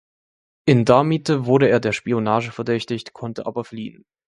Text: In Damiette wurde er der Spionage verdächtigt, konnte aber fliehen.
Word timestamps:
In 0.65 0.83
Damiette 0.83 1.45
wurde 1.45 1.69
er 1.69 1.79
der 1.79 1.91
Spionage 1.91 2.51
verdächtigt, 2.51 3.13
konnte 3.13 3.45
aber 3.45 3.63
fliehen. 3.63 4.03